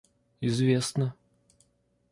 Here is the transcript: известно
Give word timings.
известно 0.41 1.13